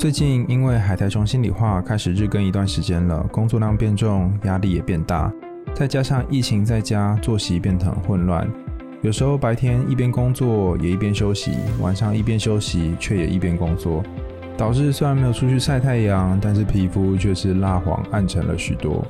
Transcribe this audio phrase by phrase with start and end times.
[0.00, 5.30] 最近因为海苔熊心里话开始日更一段时间了，工作量变重，压力也变大，
[5.74, 8.50] 再加上疫情在家，作息变得很混乱。
[9.02, 11.50] 有时候白天一边工作也一边休息，
[11.82, 14.02] 晚上一边休息却也一边工作，
[14.56, 19.04] 导致虽然没有出去晒太阳，但是皮肤却是蜡黄暗沉了许多。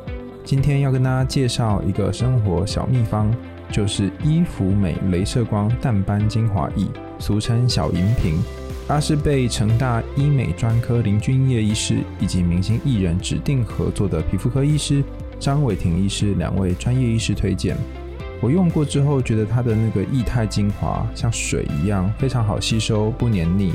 [0.44, 3.32] 今天要跟大家介绍一个生活小秘方，
[3.70, 6.84] 就是伊芙美镭射光淡斑精华液，
[7.20, 8.42] 俗称小银瓶。
[8.90, 15.00] 它是被成大医美专科林君业医师以及明星艺人指定合作的皮肤科医师
[15.38, 17.76] 张伟婷医师两位专业医师推荐。
[18.40, 23.72] 我用过之后，觉得它的那个液态精华像水一样，非常好吸收，不黏腻，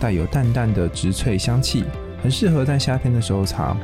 [0.00, 1.84] 带有淡淡的植萃香气，
[2.22, 3.76] 很适合在夏天的时候擦。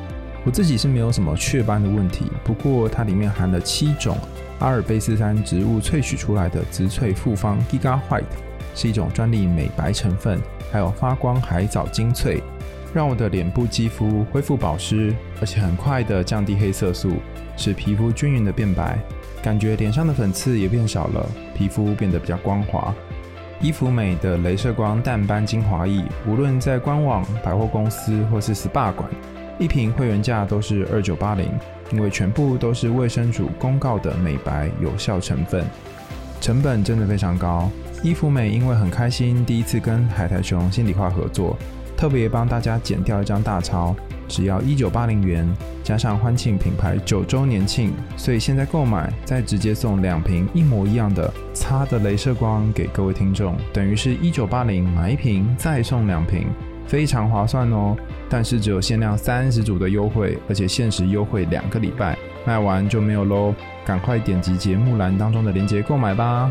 [0.46, 4.16] 我自己是没有什么雀斑的问题，不过它里面含了七种
[4.60, 8.24] 阿尔卑斯山植物萃取出来的植萃复方 Giga White，
[8.74, 12.40] 是一种专利美白成分，还有发光海藻精粹，
[12.94, 17.14] 让我的脸部肌肤恢复保湿，而且很快的降低黑色素，
[17.56, 18.98] 使皮肤均匀的变白。
[19.42, 22.94] 感觉脸上的粉刺也变少了，皮肤变得比较光滑。
[23.60, 29.08] 伊芙美的镭射光淡斑精华液，无论在官网、百货公司或是 SPA 馆，
[29.58, 31.46] 一瓶会员价都是二九八零，
[31.92, 35.64] 因为全部都是卫生署公告的美白有效成分，
[36.40, 37.70] 成本真的非常高。
[38.02, 41.54] 伊芙美因为很开心第一次跟海苔熊心里话合作，
[41.98, 43.94] 特别帮大家剪掉一张大钞。
[44.26, 45.46] 只要一九八零元，
[45.82, 56.46] 加上欢庆品牌九周年庆，所以现在购买再直接送两瓶一模一样的擦的镭射光给各位听众，等于是一九八零买一瓶再送两瓶，
[56.86, 57.94] 非常划算哦。
[58.30, 63.54] 但是只有限量三十组的优惠，而且限时优惠两个礼拜，卖完就没有喽。
[63.84, 66.50] 赶快点击节目栏当中的链接购买吧。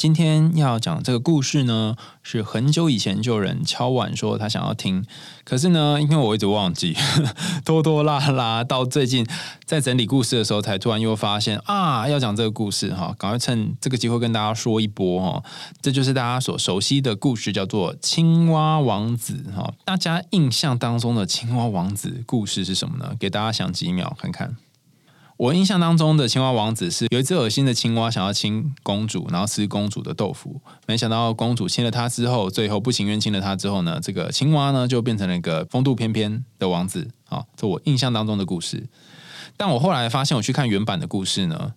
[0.00, 5.04] 今天要讲这个故事呢，是很久以前就有人敲碗说他想要听，
[5.44, 6.96] 可是呢，因为我一直忘记，
[7.66, 9.26] 拖拖拉拉，到最近
[9.66, 15.42] 在整理故事的时候，才突然又发现啊，要讲这个故事哈，赶快趁这个机会跟大家说一波哈，
[15.82, 19.74] 这就是大家所熟悉的故事，叫做青蛙王子哈。
[19.84, 23.14] 大家印象当中的青蛙王子故事是什么呢？
[23.20, 24.56] 给大家想几秒看看。
[25.40, 30.60] 我印象当中的青蛙王子是有一只恶心的青蛙想要亲公主，然后吃公主的豆腐。
[30.86, 37.08] 没想到公主亲了他之后，最后不情愿亲了他之后呢，这个青蛙呢就变成了一个风度翩翩的王子。
[37.24, 38.86] 好，这我印象当中的故事。
[39.56, 41.72] 但我后来发现，我去看原版的故事呢。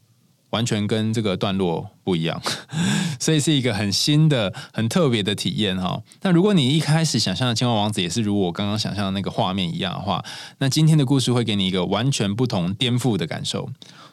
[0.54, 2.40] 完全跟这个段落不一样，
[3.20, 6.00] 所以是一个很新的、很特别的体验哈。
[6.22, 10.24] 那如果你一开始想象的青蛙王子也是如我刚刚想象的那个画面一样的话，
[10.60, 13.68] 那今天的故事会给你一个完全不同、颠覆的感受。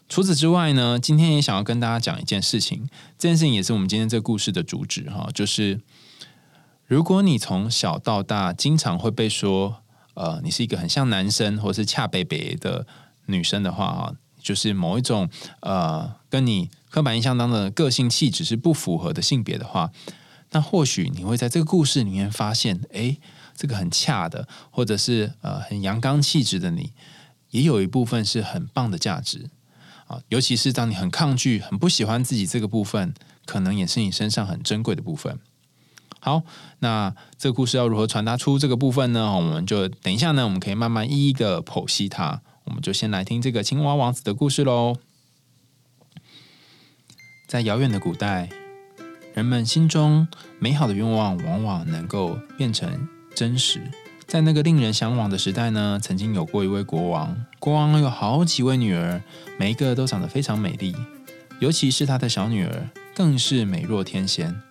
[0.08, 5.78] 除此之外呢，今天也想要跟大家讲一件事情，这件事情也是我们今天这个故事的主旨哈，就是
[6.86, 9.82] 如果你从小到大经常会被说，
[10.14, 12.86] 呃，你是一个很像男生或是恰北北的
[13.26, 14.14] 女生的话哈。
[14.42, 15.28] 就是某一种
[15.60, 19.90] 呃，跟你刻板印象当中的个性气质是不符合的性别的话，
[20.50, 23.16] 那或许你会在这个故事里面发现，哎，
[23.56, 26.92] 这个很恰的，或者是呃很阳刚气质的你，
[27.50, 29.50] 也有一部分是很棒的价值
[30.06, 30.20] 啊。
[30.28, 33.14] 尤其是当你很抗拒、很不喜欢自己这个部分，
[33.46, 35.38] 可能也是你身上很珍贵的部分。
[36.18, 36.42] 好，
[36.80, 39.34] 那这个故事要如何传达出这个部分呢？
[39.36, 42.42] 我们就等一下呢，我们可以慢慢一一的剖析它。
[42.70, 44.96] 我们就先来听这个青蛙王子的故事喽。
[47.48, 48.48] 在遥远的古代，
[49.34, 50.28] 人们心中
[50.60, 53.82] 美好的愿望往往能够变成真实。
[54.28, 59.20] 在那个令人向往的时代呢，曾经有过一位国王，国王有好几位女儿，
[59.58, 60.94] 每一个都长得非常美丽，
[61.58, 64.62] 尤其是他的小女儿更是美若天仙。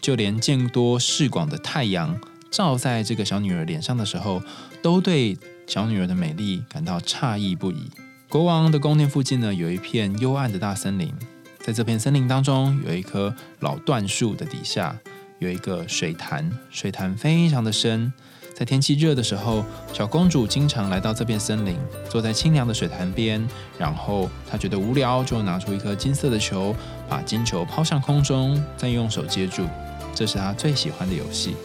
[0.00, 2.18] 就连见多识广的太阳
[2.50, 4.42] 照在这个小女儿脸上的时候，
[4.80, 5.36] 都对。
[5.66, 7.90] 小女儿的美丽感到诧异不已。
[8.28, 11.12] 国王的宫殿附近呢，有一片幽暗的大森林。
[11.60, 14.96] 在这片森林当中，有一棵老椴树的底下，
[15.38, 18.12] 有一个水潭，水潭非常的深。
[18.54, 21.76] 在天气热的时候，小公主经常来到这片森林，
[22.08, 23.44] 坐在清凉的水潭边。
[23.78, 26.76] 然后她觉得无聊，就拿出一颗金色的球，
[27.08, 29.66] 把金球抛向空中，再用手接住。
[30.14, 31.56] 这是她最喜欢的游戏。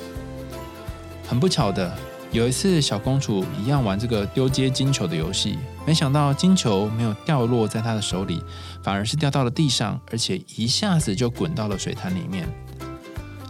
[1.28, 1.96] 很不巧的。
[2.32, 8.40] 有一次，小公主一样玩这个丢接金球的游戏，没想到金球没有掉落在她的手里，
[8.84, 12.48] 反而是掉到了地上，而且一下子就滚到了水潭里面。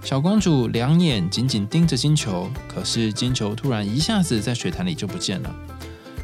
[0.01, 5.53] 小公主两眼紧紧盯着金球，可是金球突然一下子在水潭里就不见了，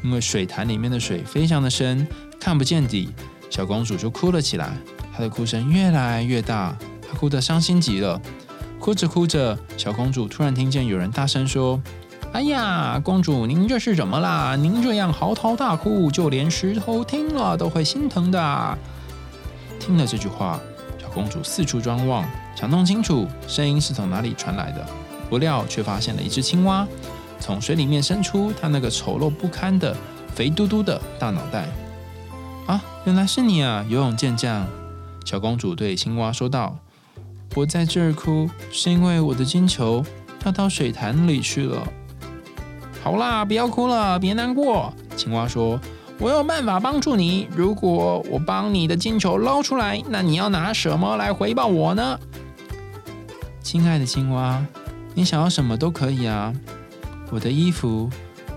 [0.02, 2.08] 因为水潭里面的水非常的深，
[2.40, 3.10] 看不见底。
[3.50, 4.78] 小公主就哭了起来，
[5.14, 6.74] 她的哭声越来越大，
[7.06, 8.20] 她哭得伤心极了。
[8.80, 11.82] 哭着哭着，小公主突然听见有人大声说。
[12.36, 14.58] 哎呀，公主，您这是怎么啦？
[14.58, 18.78] 您这样嚎啕大哭，就连石头听了都会心疼的。
[19.80, 20.60] 听了这句话，
[21.02, 24.86] 小公主四处张望，想弄清楚声音是从哪里传来的，
[25.30, 26.86] 不料却发现了一只青蛙
[27.40, 29.96] 从水里面伸出它那个丑陋不堪的
[30.34, 31.70] 肥嘟嘟的大脑袋。
[32.68, 34.68] 啊，原来是你啊，游泳健将！
[35.24, 36.78] 小公主对青蛙说道
[37.56, 40.04] ：“我在这儿哭，是因为我的金球
[40.38, 41.88] 掉到水潭里去了。”
[43.06, 44.92] 好啦，不要哭了，别难过。
[45.16, 45.80] 青蛙说
[46.18, 47.48] ：“我有办法帮助你。
[47.56, 52.20] 如果我帮你的金球捞出来，那你要拿什么来回报我呢？”
[53.62, 54.66] 亲爱的青蛙，
[55.14, 56.52] 你想要什么都可以啊！
[57.30, 58.10] 我的衣服、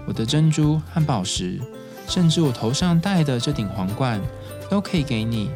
[0.06, 1.60] 我的珍珠和宝石，
[2.06, 4.18] 甚至我头上戴的这顶皇冠，
[4.70, 5.50] 都可以给你。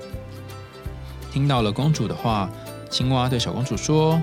[1.31, 2.51] 听到了公主的话，
[2.91, 4.21] 青蛙对小公主说：“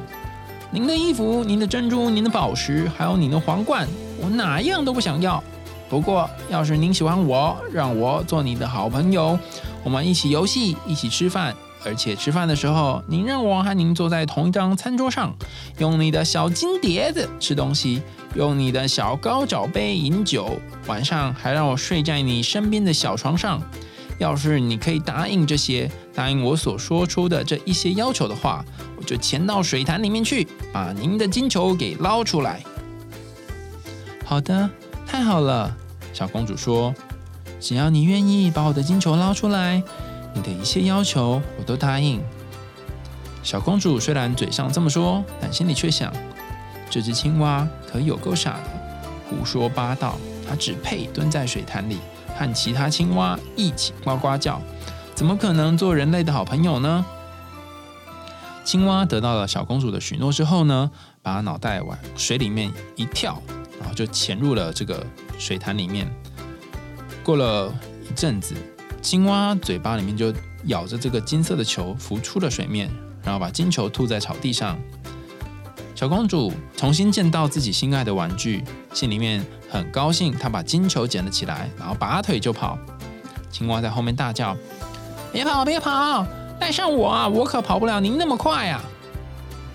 [0.70, 3.88] 您的衣服、您的珍珠、您的宝石，还有您的皇冠。”
[4.22, 5.42] 我哪样都不想要，
[5.90, 9.38] 不过要是您喜欢我，让我做你的好朋友，
[9.84, 11.56] 我们一起游戏，一起吃饭，
[11.86, 15.34] 而且吃饭的时候，您让我和您坐在同一张餐桌上，
[15.78, 18.02] 用你的小金碟子吃东西，
[18.36, 23.62] 用你的小高脚杯饮酒，晚上还让我睡在你身边的小床上。
[24.18, 28.66] 要是你可以答应这些，答应我所说出的这一些要求的话，
[28.98, 32.62] 我就潜到水潭里面去，把您的金球给捞出来。
[34.30, 34.70] 好的，
[35.08, 35.76] 太好了，
[36.14, 36.94] 小公主说
[37.60, 39.82] ：“只要你愿意把我的金球捞出来，
[40.36, 42.22] 你的一切要求我都答应。”
[43.42, 46.14] 小公主虽然嘴上这么说，但心里却想：
[46.92, 48.70] 这只青蛙可有够傻的，
[49.28, 50.16] 胡说八道！
[50.48, 51.98] 它只配蹲在水潭里
[52.38, 54.62] 和其他青蛙一起呱呱叫，
[55.16, 57.04] 怎么可能做人类的好朋友呢？
[58.64, 60.92] 青蛙得到了小公主的许诺之后呢，
[61.24, 63.42] 把脑袋往水里面一跳。
[63.94, 65.06] 就潜入了这个
[65.38, 66.10] 水潭里面。
[67.24, 67.74] 过了
[68.10, 68.56] 一阵子，
[69.02, 70.34] 青蛙嘴巴里面就
[70.66, 72.90] 咬着这个金色的球，浮出了水面，
[73.24, 74.78] 然后把金球吐在草地上。
[75.94, 78.64] 小公主重新见到自己心爱的玩具，
[78.94, 80.32] 心里面很高兴。
[80.32, 82.80] 她把金球捡了起来，然后拔腿就跑。
[83.52, 84.56] 青蛙在后面大叫
[85.34, 86.26] ：“别跑，别跑，
[86.58, 87.30] 带上我！
[87.30, 88.82] 我可跑不了您那么快啊！”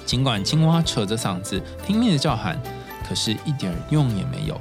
[0.06, 2.58] 尽管青蛙扯着嗓子拼命的叫喊。
[3.06, 4.58] 可是，一点用也没有。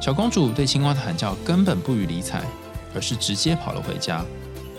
[0.00, 2.42] 小公主对青蛙的喊叫根本不予理睬，
[2.94, 4.24] 而是直接跑了回家，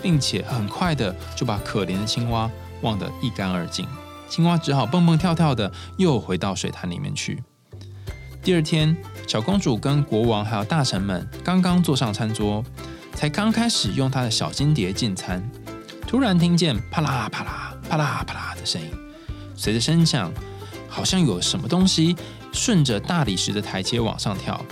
[0.02, 2.50] 并且很快的就把可怜的青蛙
[2.82, 3.88] 忘得一干二净。
[4.30, 7.42] 青蛙只好蹦蹦跳跳的又回到水潭里面去。
[8.42, 8.96] 第二天，
[9.26, 12.62] 小公主跟国王还有大臣们刚刚坐上餐桌，
[13.16, 15.42] 才刚开始用她的小金碟进餐，
[16.06, 18.90] 突然听见啪啦啪啦啪啦啪啦的声音，
[19.56, 20.30] 随着声响，
[20.90, 22.18] 好像有什么东西。
[22.54, 24.64] 顺着大理石的台阶往上跳，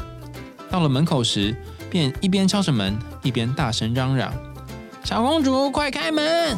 [0.70, 1.54] 到了门口时，
[1.90, 4.32] 便一边敲着门，一边大声嚷嚷
[5.04, 6.56] ：“小公主，快开门！”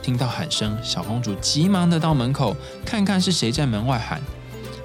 [0.00, 4.20] 听到喊声，小公主急忙的到门口看看是谁在门外喊。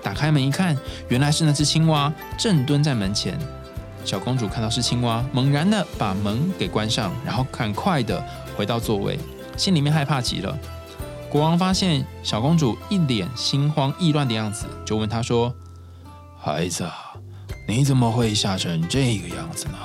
[0.01, 0.75] 打开门一看，
[1.09, 3.37] 原来是那只青蛙正蹲在门前。
[4.05, 8.23] 小公主看到是青蛙，猛然的把门给关上，然后赶快的
[8.55, 9.19] 回到座位，
[9.57, 10.57] 心里面害怕极了。
[11.29, 15.53] 国王发现小公主一脸心慌意乱的样子，就问她说
[16.41, 16.89] ：“孩子，
[17.67, 19.77] 你怎么会吓成这个样子呢？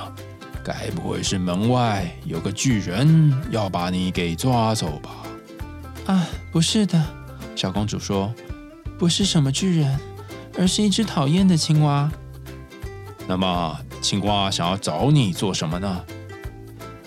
[0.64, 5.10] 该不会是门外有个巨人要把你给抓走吧
[6.08, 7.04] ？”“啊，不是的。”
[7.54, 8.32] 小公主说
[8.98, 10.00] ，“不是什么巨人，
[10.58, 12.10] 而是一只讨厌的青蛙。
[13.28, 16.04] ”“那么，青蛙想要找你做什么呢？”“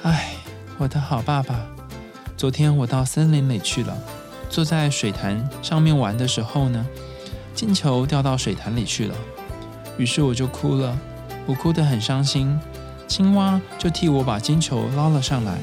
[0.03, 0.35] 哎，
[0.77, 1.59] 我的好爸爸，
[2.37, 3.97] 昨天我到森林里去了。”
[4.49, 6.85] 坐在水潭上面玩的时候呢，
[7.53, 9.15] 金球掉到水潭里去了，
[9.97, 10.97] 于是我就哭了，
[11.45, 12.59] 我哭得很伤心。
[13.07, 15.59] 青蛙就替我把金球捞了上来，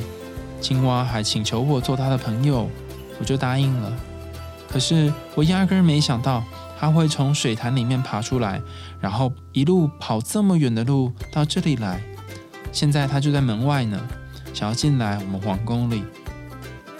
[0.60, 2.70] 青蛙还请求我做他的朋友，
[3.18, 3.92] 我就答应了。
[4.66, 6.42] 可是我压根没想到
[6.80, 8.60] 他会从水潭里面爬出来，
[9.00, 12.00] 然后一路跑这么远的路到这里来。
[12.72, 14.00] 现在他就在门外呢，
[14.52, 16.02] 想要进来我们皇宫里。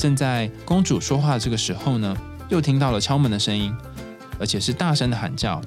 [0.04, 2.14] 正在公主说话这个时候呢，
[2.50, 3.74] 又听到了敲门的声音，
[4.38, 5.58] 而且是大声的喊叫：“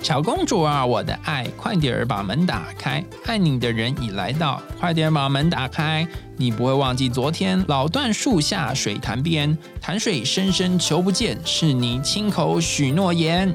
[0.00, 6.06] 小公主啊，我的爱，快点儿把门打开，爱你的人已来到，快点把门打开。
[6.36, 13.52] 你不会忘记昨天老断树下水潭边，潭水深深求不见，是你亲口许诺言。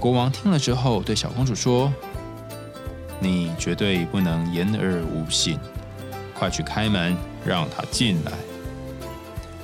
[0.00, 1.92] 国王听了之后，对小公主说
[3.22, 5.56] ：“你绝对不能言而无信，
[6.36, 8.32] 快去开门，让他进来。”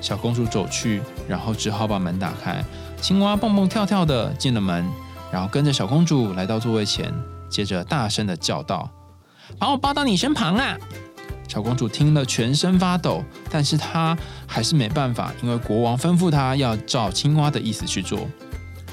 [0.02, 2.62] 小公主走去，然后只好把门打开。
[3.00, 4.86] 青蛙蹦蹦跳跳的进了门，
[5.32, 7.10] 然后跟着小公主来到座位前，
[7.48, 8.90] 接着大声的叫道
[9.58, 10.76] ：“把我抱到你身旁啊！”
[11.48, 14.16] 小公主听了，全身发抖，但是她
[14.46, 18.26] 还是没办法，因为国王吩咐她要照青蛙的意思去做。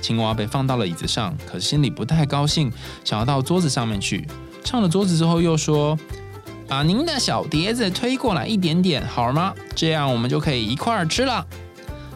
[0.01, 2.71] 青蛙被放到了椅子上，可是心里不太高兴，
[3.03, 4.27] 想要到桌子上面去。
[4.63, 5.97] 上了桌子之后，又说
[6.69, 9.53] ：“把您的小碟子推过来一点点，好吗？
[9.75, 11.43] 这样我们就可以一块儿吃了。”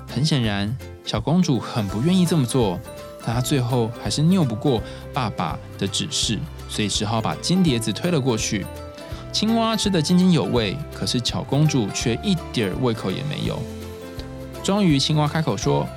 [0.07, 2.79] 很显然，小公主很不愿意这么做，
[3.25, 4.79] 但她最后还是拗不过
[5.11, 6.37] 爸爸的指示，
[6.69, 8.63] 所以只好把金碟子推了过去。
[9.31, 13.59] 青蛙吃得津津有味，可是小公主却一点胃口也没有。
[14.63, 15.87] 终于，青蛙开口说：“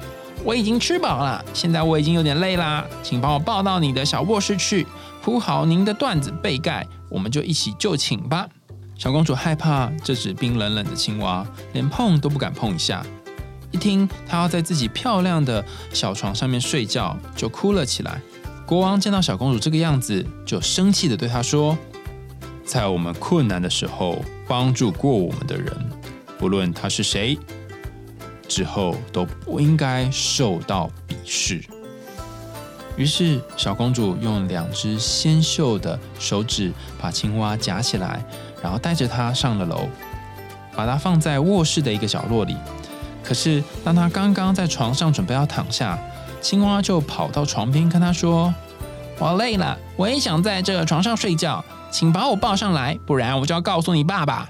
[0.43, 4.87] 我已经吃饱了，现在我已经有点累啦，请把我抱到你的小卧室去，
[5.27, 8.49] 铺好您的缎子被盖，我们就一起就寝吧。”
[8.97, 13.05] 小公主害怕这只冰冷冷的青蛙，连碰都不敢碰一下。
[13.73, 18.21] 一听她要在自己漂亮的小床上面睡觉，就哭了起来。
[18.65, 21.77] 国王见到小公主这个样子，就生气的对她说。
[22.65, 25.77] 在我们困难的时候帮助过我们的人，
[26.39, 27.37] 不论他是谁，
[28.47, 31.65] 之后都不应该受到鄙视。
[32.97, 38.25] 于是，小公主用两只纤秀的手指把青蛙夹起来，
[38.63, 39.89] 然后带着它上了楼，
[40.75, 42.57] 把它放在卧室的一个角落里。
[43.23, 45.99] 可是，当她刚刚在床上准备要躺下，
[46.41, 48.55] 青蛙就跑到床边跟她说
[49.19, 54.49] ：“我累了，我也想在这个床上睡觉。”请把我抱上来，不然我就要告诉你爸爸。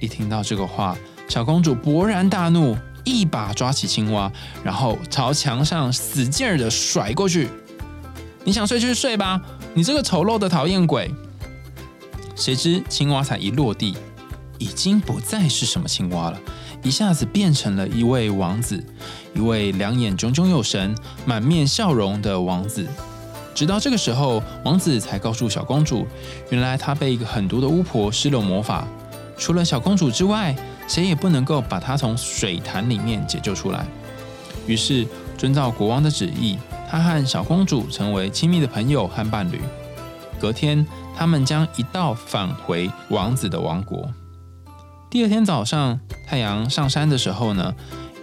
[0.00, 0.96] 一听到这个话，
[1.28, 4.30] 小公主勃然大怒，一把抓起青蛙，
[4.64, 7.48] 然后朝墙上使劲儿的甩过去。
[8.44, 9.40] 你想睡就睡吧，
[9.74, 11.12] 你这个丑陋的讨厌鬼！
[12.34, 13.94] 谁知青蛙才一落地，
[14.58, 16.40] 已经不再是什么青蛙了，
[16.82, 18.82] 一下子变成了一位王子，
[19.34, 22.86] 一位两眼炯炯有神、满面笑容的王子。
[23.54, 26.06] 直到这个时候，王子才告诉小公主，
[26.48, 28.88] 原来他被一个狠毒的巫婆施了魔法，
[29.36, 30.56] 除了小公主之外，
[30.90, 33.86] 谁也不能够把她从水潭里面解救出来。
[34.66, 35.06] 于是，
[35.38, 36.58] 遵照国王的旨意，
[36.90, 39.60] 他和小公主成为亲密的朋友和伴侣。
[40.40, 40.84] 隔天，
[41.16, 44.10] 他们将一道返回王子的王国。
[45.08, 47.72] 第二天早上，太阳上山的时候呢，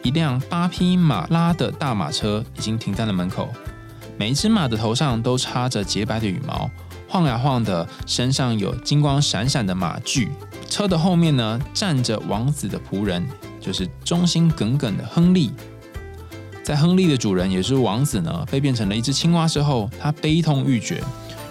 [0.04, 3.48] 一辆八匹马拉的大马车已经停在了门口。
[4.18, 6.70] 每一只马的头上都插着洁白的羽毛，
[7.08, 10.30] 晃呀晃的，身上有金光闪闪的马具。
[10.70, 13.26] 车的后面呢，站着王子的仆人，
[13.62, 15.52] 就是忠心耿耿的亨利。
[16.64, 21.02] 在亨利的主人，也是王子呢，被变成了一只青蛙之后，他悲痛欲绝，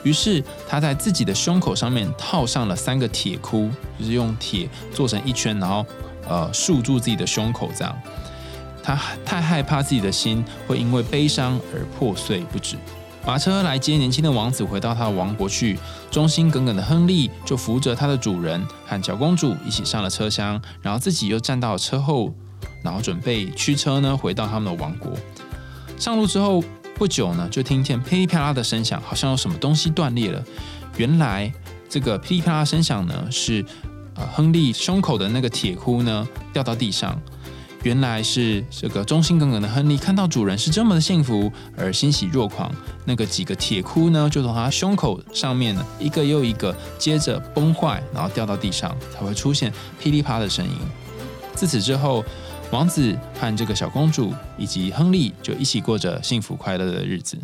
[0.03, 5.87] 于是他在自己的胸口上面套上了三个铁箍，就是用铁做成一圈，然后
[6.29, 7.97] 呃束住自己的胸口，这样。
[8.83, 8.95] 他
[9.25, 12.77] 太害怕自己的心会因为悲伤而破碎不止。
[13.27, 15.77] 马车来接年轻的王子回到他的王国去，
[16.13, 22.33] 忠心耿耿的亨利就扶着他的主人和小公主一起上了车厢，然后自己又站到车后，
[22.85, 25.11] 然后准备驱车呢回到他们的王国。
[25.99, 26.63] 上路之后
[26.95, 30.41] 不久呢，就听见噼里啪啦的声响，好像有什么东西断裂了。
[30.97, 31.53] 原来
[31.89, 33.65] 这个噼里啪啦声响呢，是
[34.15, 37.21] 呃亨利胸口的那个铁箍呢掉到地上。
[37.83, 42.73] 原来是这个忠心耿耿的亨利看到主人是这么的幸福而欣喜若狂，
[43.05, 50.73] 那个几个铁箍呢就从他胸口上面呢一个又一个接着崩坏，然后掉到地上，才会出现噼里啪的声音。
[51.55, 52.25] 自此之后，
[52.73, 57.39] 王子和这个小公主以及亨利就一起过着幸福快乐的日子。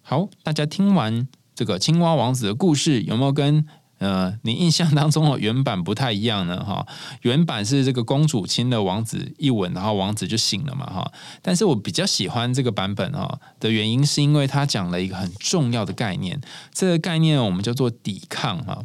[0.00, 3.66] 好，大家听完这个青蛙王子的故事，有没有跟？
[4.04, 6.86] 呃，你印象当中哦，原版不太一样呢，哈。
[7.22, 11.10] 原版是这个公主亲了王子一吻，然后王子就醒了嘛，哈。
[11.40, 16.38] 但是我比较喜欢这个版本哦的原因，是因为它讲了一个很重要的概念，
[16.70, 18.84] 这个概念我们叫做抵抗哈。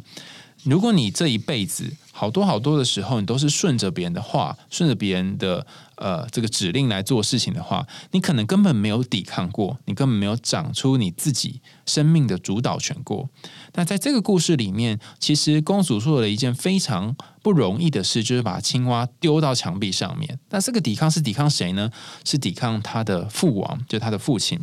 [0.64, 13.30] 如果你这一辈子好多好多的时候，你都是顺着别人的话，顺着别人的呃这个指令来做事情的话，你可能根本没有抵抗过，你根本没有长出你自己生命的主导权过。
[13.72, 20.38] 那在这个故事里面，其实公主做了一件非常不容易的事，就是把青蛙丢到墙壁上面。
[20.50, 21.90] 那这个抵抗是抵抗谁呢？
[22.22, 24.60] 是抵抗他的父王，就他的父亲。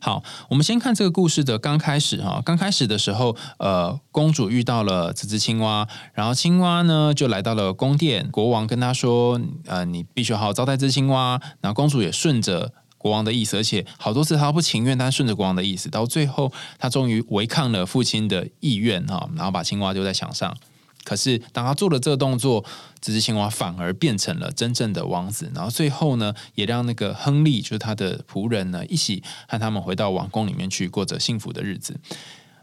[0.00, 2.42] 好，我们先看这个故事的刚开始哈。
[2.44, 20.56] 刚开始的时候，呃，公主遇到了这只青蛙，然后青蛙呢就来到了宫殿，国王跟她说：“呃，你必须好好招待这只青蛙。”然后公主也顺着国王的意思，而且好多次她不情愿，但顺着国王的意思，到最后她终于违抗了父亲的意愿哈，然后把青蛙丢在墙上。
[21.04, 22.64] 可是，当他做了这个动作，
[23.00, 25.50] 这只青蛙反而变成了真正的王子。
[25.54, 31.98] 然后最后呢，也让那个亨利，就是他的仆人呢，一起和他们回到王宫里面去，过着幸福的日子。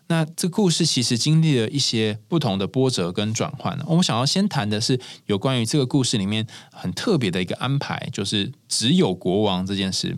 [0.08, 3.78] 那这故事其实经历了一些不同的波折跟转换。
[3.86, 10.18] 我们想要先谈的是有关于这个故事里面很特别的一个安排，就是只有国王这件事。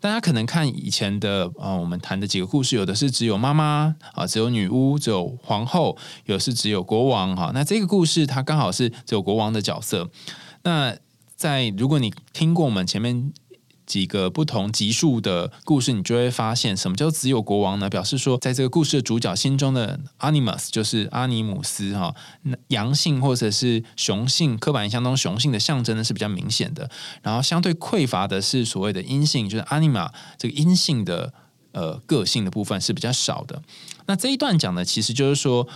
[0.00, 7.50] 大家可能看以前的啊，我们谈的几个故事，有的是只有妈妈啊，只有女巫，只有皇后，有的是只有国王哈。
[7.52, 10.08] 那这个故事它刚好是只有国王的角色。
[10.62, 10.96] 那
[11.36, 13.32] 在如果你听过我们前面。
[13.88, 17.88] 几个不同级数的故事，你就会发现，什么叫只有国王呢？
[17.88, 22.14] 表示说，在这个故事的主角心中的 animus 就是阿尼姆斯哈，
[22.68, 26.88] 阳性或者是雄性，刻板印象中雄性的象征呢是比较明显的。
[27.22, 31.32] 然后相对匮乏的是所谓的阴性，就是 anima 这个阴性的
[31.72, 33.62] 呃个性的部分是比较少的。
[34.04, 35.66] 那这一段讲的其实就是说。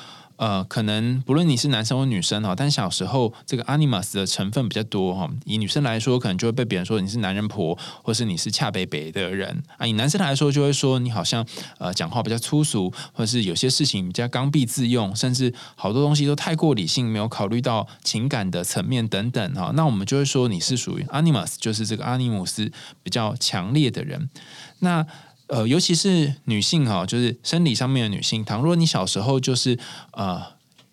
[0.43, 5.31] 呃，可能不论你是男生或女生哈，但小时候这个 animus 的成分比较多哈。
[5.45, 9.87] 以女生来说，可能就会被别人说你是男人婆，或是你是恰北北的人啊。
[9.87, 11.47] 以男生来说，就会说你好像
[11.79, 19.71] 呃讲话比较粗俗，或是有些事情比较刚愎自用，甚至好多东西都太过理性，没有考虑到情感的层面等等哈。
[19.77, 22.69] 那我们就会说你是属于 animus，就是这个阿尼姆斯
[23.05, 24.29] 比较强烈的人。
[24.81, 25.07] 那
[25.53, 29.79] 呃，尤其是女性哈，就是生理上面的女性，倘若你小时候就是
[30.13, 30.43] 呃，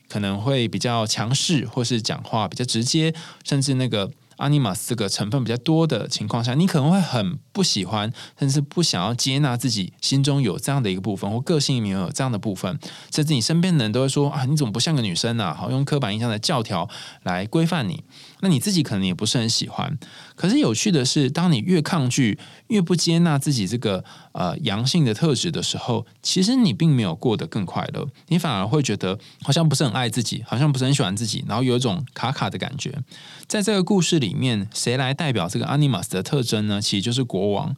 [0.09, 3.13] 可能会比较强势，或是讲话比较直接，
[3.43, 4.11] 甚至那个。
[4.39, 12.79] 阿尼玛斯这个成分比较多的情况下，你可能会很不喜欢，甚至不想要接纳自己心中有这样的一个部分，或个性里面有这样的部分，
[13.13, 15.53] 甚至你身边的人都会说啊，你怎么不像个女生呢？
[15.53, 16.87] 好用刻板印象的教条
[17.23, 18.01] 来规范你，
[18.41, 19.97] 那你自己可能也不是很喜欢。
[20.35, 32.97] 可是有趣的是，当你越抗拒、越不接纳自己这个呃阳性的特质的时候，其实你并没有过得更快乐，你反而会觉得好像不是很爱自己，好像不是很喜欢自己，然后有一种卡卡的感觉。
[33.47, 36.81] 在这个故事里面，谁来代表这个阿尼玛斯的特征呢？
[36.81, 37.75] 其实就是国王。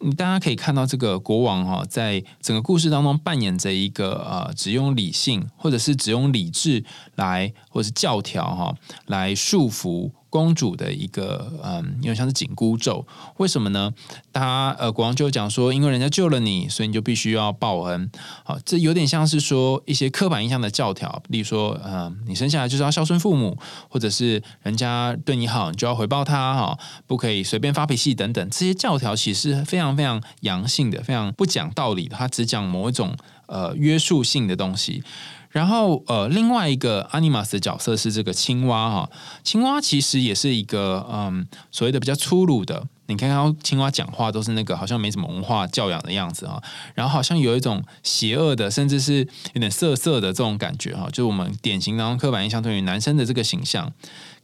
[0.00, 8.74] 你大家可以看到，这个国王哈，在整个故事当中扮演着一个呃，只用理性或者是只用理智来，或是教条哈，
[9.06, 10.10] 来束缚。
[10.36, 13.06] 公主的一个嗯，有点像是紧箍咒，
[13.38, 13.90] 为什么呢？
[14.32, 18.10] 他呃，国王就讲说，因为人家救了你，所以你就必须要报恩。
[18.44, 23.56] 好，这有点像是说一些刻板印象的教条，例如说，嗯，你生下来就是要孝顺父母，
[23.88, 28.50] 或者是人家对你好，你就要回报他哈，不可以随便发脾气等等。
[28.50, 35.02] 这些教条其实非常非常阳性的，非常不讲道理的，他只讲某一种呃约束性的东西。
[35.50, 39.10] 然后，呃，另外一个 animus 的角色是这个青蛙哈。
[39.42, 42.86] 青蛙其实也是一个，嗯，所谓的比较粗鲁的。
[43.08, 46.60] 你看看青蛙讲话都是那个好像没什么文化教养的样子哈。
[46.94, 51.06] 然后好像有一种邪恶的，甚至是有点色色的这种感觉哈。
[51.08, 53.92] 就是我们典型当中刻板印象对于男生的这个形象。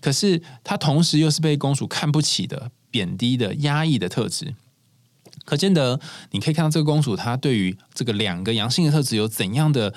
[0.00, 4.54] 可是他同时又是被公主看不起的、贬低的、压抑的特质。
[5.44, 5.98] 可见得，
[6.30, 9.92] 你可以看到这个公主她对于这个两个阳性的特质有怎样的。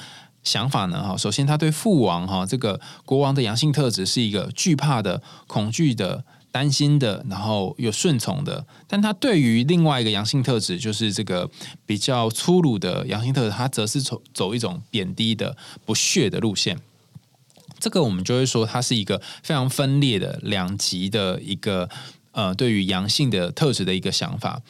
[0.46, 1.04] 想法呢？
[1.04, 8.66] 哈，首先他对父王哈这个国王的阳性特质是一个惧怕的、恐惧的、担心的，然后又顺从的。
[8.88, 11.50] 但他对于另外一个阳性特质，就是这个
[11.86, 16.78] 比较粗鲁的阳性特质，他则是走走一种贬低的、不屑的路线。
[17.80, 21.90] 这个我们就会说，它是一个非常分裂的两极的一个
[22.32, 24.62] 呃，对于阳性的特质的一个想法。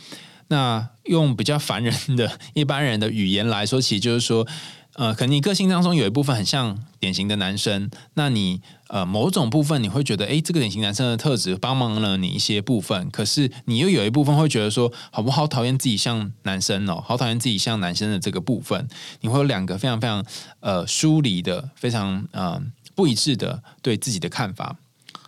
[0.47, 4.47] 那用比较凡人的一般人的语言来说，其实就是说。
[4.95, 18.87] 呃，可能你个性当中有一部分很像典型的男生，那你呃某种部分你会觉得，哎，这个典型男生的特质帮忙了你一些部分，可是你又有一部分会觉得说，好不好讨厌自己像男生哦，好讨厌自己像男生的这个部分，
[19.19, 20.25] 你会有两个非常非常
[20.61, 22.61] 呃疏离的、非常呃
[22.95, 24.77] 不一致的对自己的看法。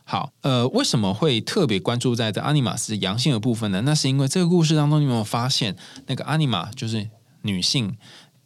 [0.06, 3.82] 好，呃，为什么会特别关注在这阿尼玛是阳性的部分呢？
[3.82, 5.76] 那是因为这个故事当中，你有没有发现
[6.06, 7.10] 那个阿尼玛就是
[7.42, 7.98] 女性？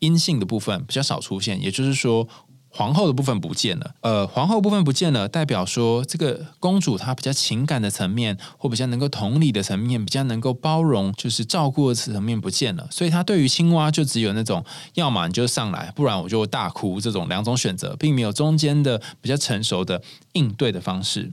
[0.01, 2.27] 阴性的部分比较少出现，也就是说，
[2.73, 3.95] 皇后的部分不见了。
[4.01, 12.87] 呃，皇后部分不见了，代表说这个公主她比较情感的层面，或比较能够同理的层面，比较能够包容，就是照顾的层面不见了。
[12.89, 20.01] 所以她对于青蛙就只有那种，要么你就上来，不然我就大哭这种两种选择，并没有中间的比较成熟的
[20.33, 21.31] 应对的方式。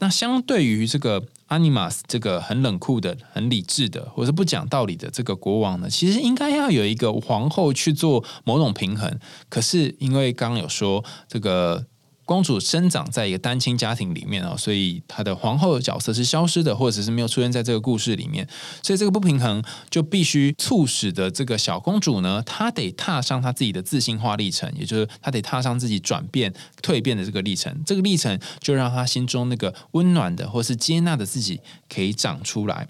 [0.00, 1.22] 那相对于这个。
[1.50, 9.18] Animus 这个很冷酷的、很理智的，或是不讲道理的这个国王呢，其实应该要有一个皇后去做某种平衡。
[9.48, 11.86] 可是因为刚刚有说这个。
[12.30, 18.46] 公主生长在一个单亲家庭里面哦，所以她的皇后的角色是消失的，或者是没有出现在这个故事里面。
[18.84, 27.82] 所以这个不平衡就必须促使的这个小公主呢，她得踏上她自己的自信化历程，也就是她得踏上自己转变、蜕变的这个历程。
[27.84, 31.60] 这个历程就让她心中那个温暖的或是接纳的自己
[31.92, 32.86] 可以长出来。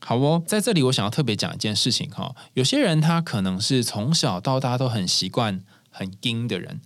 [0.00, 6.80] 好哦，在这里我想要特别讲一件事情哈，有些人他可能是从小到大都很习惯很硬的人。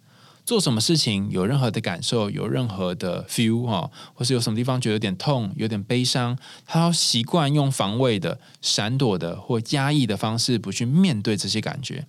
[0.44, 12.06] 做什么事情有任何的感受，有任何的 feel 哈，或是有什么地方觉得有点痛、有点悲伤，他要习惯用防卫的、闪躲的或压抑的方式，不去面对这些感觉。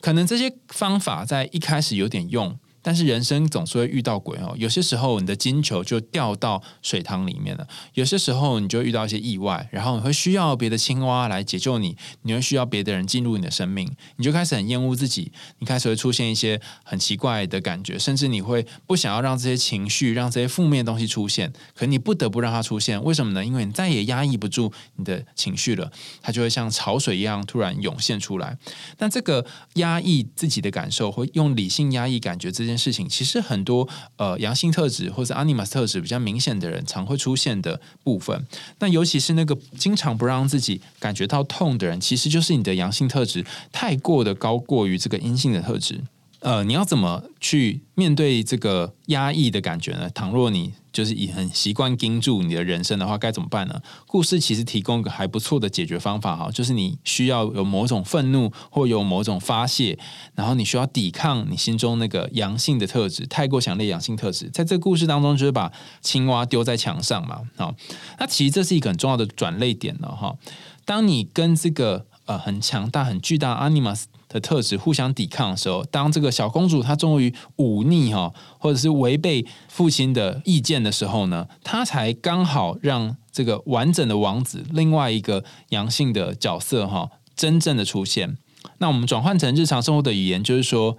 [0.00, 2.58] 可能这些方法在一开始有点用。
[2.86, 23.44] 但是人生总是会遇到鬼哦，有些时候你的金球就掉到水塘里面了，有些时候你就遇到一些意外，然后你会需要别的青蛙来解救你，你会需要别的人进入你的生命，你就开始很厌恶自己，你开始会出现一些很奇怪的感觉，甚至你会不想要让这些情绪、让这些负面东西出现，可你不得不让它出现，为什么呢？
[23.44, 25.90] 因为你再也压抑不住你的情绪了，
[26.22, 28.56] 它就会像潮水一样突然涌现出来。
[28.96, 29.44] 但这个
[29.74, 32.75] 压抑自己的感受，或用理性压抑感觉这件。
[32.76, 38.46] 事情其实很多呃阳性特质或者 animus 特质比较明显的人常会出现的部分，
[38.78, 46.00] 那尤其是那个经常不让自己感觉到痛的人，其实就是你的阳性特质太过的高过于这个阴性的特质。
[46.46, 50.08] 呃，你要怎么去面对这个压抑的感觉呢？
[50.10, 53.82] 倘若你就是以很习惯盯住你的人生的话，该怎么办呢？
[54.06, 59.98] 故事其实提供一个还不错的解决方法哈，就是你需要有某种愤怒或有某种发泄，
[60.36, 67.74] 然后你需要抵抗你心中那个阳性的特质，太过强烈阳性特质，在这个故事当中就是把青蛙丢在墙上嘛，好，
[68.20, 70.36] 那其实这是一个很重要的转类点了哈。
[70.84, 74.04] 当你跟这个呃很强大、很巨大 animus。
[74.36, 88.36] 的特质互相抵抗的时候，当这个小公主她终于忤逆哈，或者是违背父亲的意见的时候呢，她才刚好让这个完整的王子另外一个阳性的角色哈真正的出现。
[88.78, 90.98] 那我们转换成日常生活的语言，就是说。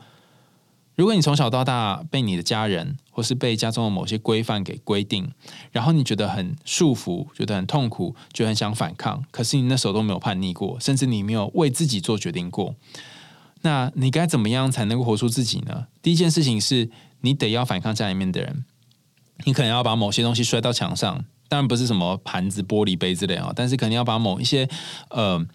[0.95, 5.31] 如果你从小到大被你的家人或是被家中的某些规范给规定，
[5.71, 12.73] 然后你觉得很束缚，觉得很痛苦，就很想反抗，可是你那时候都没有叛逆过，甚至你没有为自己做决定过，
[13.61, 15.87] 那你该怎么样才能够活出自己呢？
[16.01, 16.89] 第一件事情是
[17.21, 18.65] 你得要反抗家里面的人，
[19.45, 24.69] 你可能要把某些东西摔到墙上，当然不是什么盘子、玻璃杯之类啊，但是肯定要把某一些
[25.09, 25.45] 呃。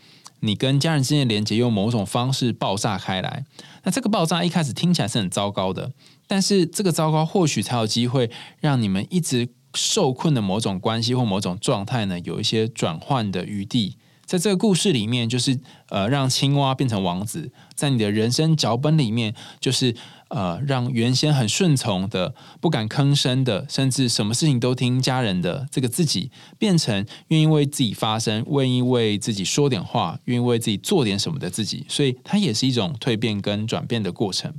[0.45, 3.45] 你跟家人之间的连接用某种方式爆炸开来，
[3.85, 5.93] 那这个爆炸一开始听起来是很糟糕的，
[6.27, 13.97] 但是这个糟糕或许才有机会让你们一直受困的某种关系或某种状态呢，有一些转换的余地。
[14.33, 19.95] 在这个故事里面，就是呃，让青蛙变成王子；在你的人生脚本里面，就是
[20.29, 31.85] 呃，让原先很顺从的、不敢吭声的，甚至什么事情都听家人的这个自己，变成愿意为自己发声、愿意为自己说点话、愿意为自己做点什么的自己。
[31.87, 34.55] 所以，它也是一种蜕变跟转变的过程。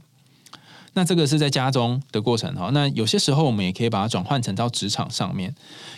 [0.95, 5.53] 那这个是在家中的过程哈，那有些时候我们也可以把它转换成到职场上面。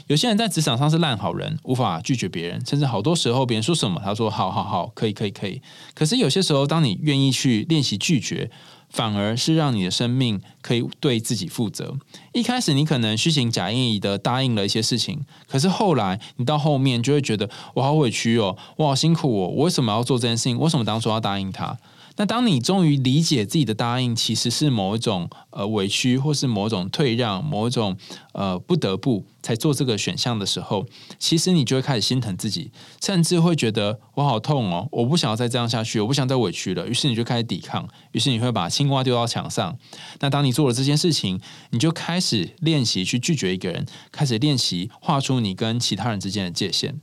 [0.08, 5.62] 有些人在职场上是烂好人，无法拒绝别人，甚至好多时候别人说什么，他说好好好，可以可以可以。
[5.93, 8.49] 可是有些时候，当你愿意去练习拒绝，
[8.89, 11.93] 反而是让你的生命可以对自己负责。
[12.31, 20.58] 一开始你可能虚情假意的答应了一些事情，可是后来你到后面就会觉得我好委屈哦，我好辛苦哦，我为什么要做这件事情？
[20.58, 21.77] 为什么当初要答应他？
[22.17, 27.97] 那当你终于理解自己的答应其实是某一种呃委屈，或是某种退让，某一种
[28.34, 30.86] 呃不得不才做这个选项的时候，
[31.19, 36.88] 其实你就会开始心疼自己，甚至会觉得我好痛哦，我不想要再这样下去，我不想再委屈了。
[36.88, 39.78] 于是你就开始抵抗，于是你会把青蛙丢到墙上。
[40.19, 47.01] 那当你做了这件事情，你就开始练习去拒绝一个人，开始练习画出你跟其他人之间的界限。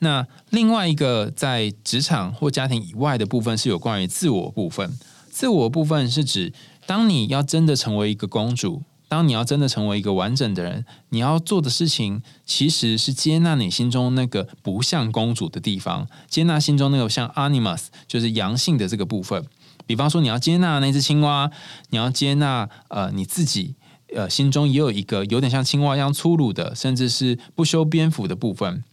[0.00, 4.98] 那另外一个在职场或家庭以外的部分是有关于自我部分。
[5.30, 6.52] 自我部分是指，
[6.86, 19.44] 当你要真的成为一个公主，当你要真的成为一个完整的人，你要做的事情其实是接纳你心中那个不像公主的地方，接纳心中那个像 animus，就是阳性的这个部分。
[19.86, 21.50] 比方说，你要接纳那只青蛙，
[21.90, 23.74] 你要接纳呃你自己，
[24.14, 28.84] 呃心中也有一个有点像青蛙一样粗鲁的，甚至是不修边幅的部分。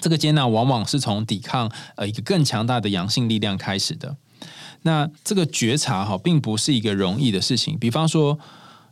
[0.00, 4.16] 这个接纳往往是从抵抗呃一个更强大的阳性力量开始的。
[4.82, 7.78] 那这个觉察哈，并不是一个容易的事情。
[7.78, 8.38] 比方说，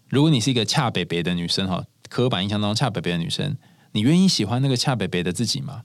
[0.09, 3.57] 如果你是一个恰北北的女生哈，刻板印象当中恰北北的女生，
[3.93, 5.83] 你愿意喜欢那个恰北北的自己吗？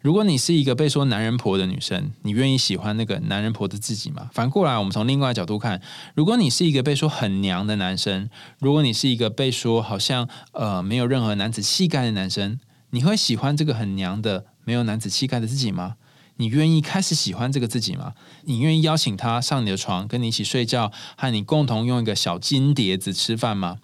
[0.00, 4.30] 如果你是一个被说男人婆的女生，你愿意喜欢那个男人婆的自己吗？
[4.32, 5.80] 反过来，我们从另外角度看，
[6.14, 15.96] 如果你是一个被说很娘的男生，如果你是一个被说好像呃没有任何男子气概的男生，你会喜欢这个很娘的没有男子气概的自己吗？
[16.36, 18.14] 你愿意开始喜欢这个自己吗？
[18.44, 23.78] 你愿意邀请他上你的床，跟你一起睡觉，和你共同用一个小金碟子吃饭吗？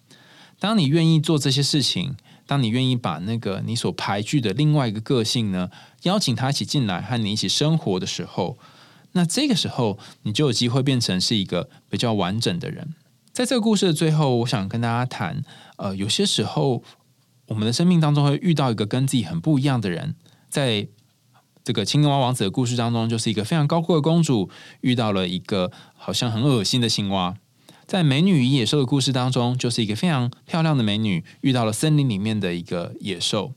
[0.58, 2.16] 当你愿意做这些事情。
[2.46, 5.70] 当你愿意把那个你所排拒的另外一个个性呢，
[6.02, 8.58] 邀请他一起进来和你一起生活的时候，
[9.12, 12.94] 那这个时候你就有机会变成是一个比较完整的人。
[13.32, 15.42] 在这个故事的最后，我想跟大家谈，
[15.76, 16.84] 呃，有些时候
[17.46, 20.14] 我们的生命当中会遇到一个跟自己很不一样的人，
[20.48, 20.88] 在
[21.62, 24.50] 这个青蛙王子的故事当中，就是一个非常高贵的公主
[24.83, 27.37] 遇到了一个好像很恶心的青蛙。
[27.87, 33.52] 在《美女与野兽》的故事当中，就是一个非常漂亮的美女遇到了森林里面的一个野兽，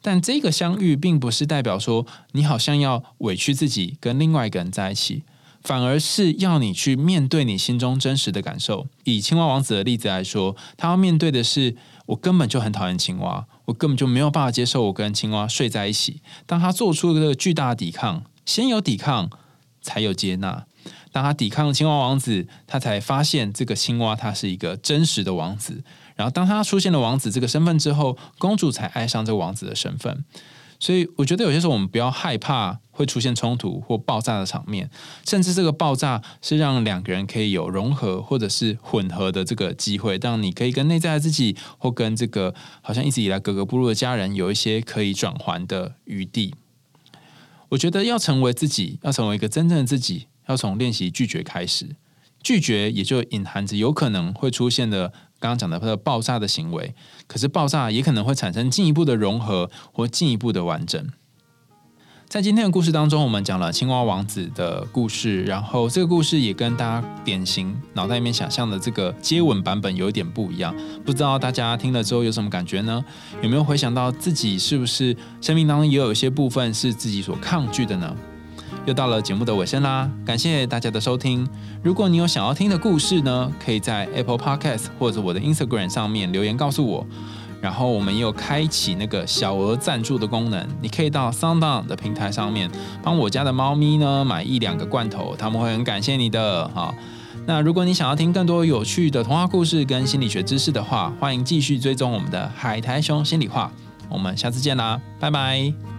[0.00, 5.24] 但这个相遇并不是代表说你好像要委屈自己跟另外一个人在一起，
[5.66, 8.86] 反而是要你去面对你心中真实的感受。
[9.02, 11.74] 以青蛙王子的例子来说，他要面对的是
[12.06, 16.22] 我根本就很讨厌青蛙，我根本就没有办法接受我跟青蛙睡在一起。
[16.46, 19.28] 当他做出了这个巨大的抵抗，先有抵抗，
[19.82, 20.66] 才有接纳。
[21.10, 25.82] 当他抵抗青蛙王子，他才发现这个青蛙他是一个真实的王子。
[26.14, 30.24] 然后当他出现了王子这个身份之后，公主才爱上这个王子的身份。
[30.78, 34.90] 所以我觉得有些时候我们不要害怕会出现冲突或爆炸的场面，
[35.26, 46.54] 甚至这个爆炸是让两个人可以有融合或者是混合的这个机会，让你可以跟内在的自己或跟这个好像一直以来格格不入的家人有一些可以转换的余地。
[47.70, 50.28] 我觉得要成为自己，要成为一个真正的自己。
[50.46, 51.96] 要从练习拒绝开始，
[52.40, 56.94] 拒绝也就隐含着有可能会出现的刚刚讲的它的爆炸的行为。
[57.26, 61.06] 可是爆炸也可能会产生进一步的融合或进一步的完整。
[62.28, 70.74] 在今天的故事当中，我们讲了青蛙王子的故事，然后这个故事也跟大家典型脑袋里面想象的这个接吻版本有点不一样。
[71.04, 73.04] 不知道大家听了之后有什么感觉呢？
[73.42, 78.12] 有没有回想到自己是不是生命当中也有一些部分是自己所抗拒的呢？
[78.86, 81.46] 又到了节目的尾声啦，感谢大家的收听。
[81.82, 87.04] 如果你有想要听的故事呢，可以在 Apple Podcast 或者我的 Instagram 上面留言告诉我。
[87.60, 92.70] 然后我们也有开启那个小额赞助的功能，你可以到 SoundOn 的平台上面
[93.02, 96.94] 帮我家的猫咪呢买一两个罐头，他们会很感谢你的哈。
[97.44, 103.72] 那如果你想要听更多有趣的童话故事跟心理学知识的话，欢迎继续追踪我们的海苔熊心里话。
[104.08, 105.95] 我们下次见啦，拜拜。